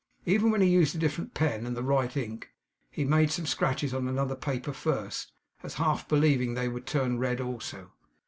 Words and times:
Even 0.25 0.49
when 0.49 0.61
he 0.61 0.67
used 0.67 0.95
a 0.95 0.97
different 0.97 1.35
pen, 1.35 1.63
and 1.67 1.77
the 1.77 1.83
right 1.83 2.17
ink, 2.17 2.49
he 2.89 3.05
made 3.05 3.31
some 3.31 3.45
scratches 3.45 3.93
on 3.93 4.07
another 4.07 4.35
paper 4.35 4.73
first, 4.73 5.31
as 5.61 5.75
half 5.75 6.07
believing 6.09 6.55
they 6.55 6.67
would 6.67 6.87
turn 6.87 7.19
red 7.19 7.39
also. 7.39 7.91